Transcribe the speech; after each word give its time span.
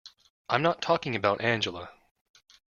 I'm 0.49 0.63
not 0.63 0.81
talking 0.81 1.15
about 1.15 1.41
Angela. 1.41 1.91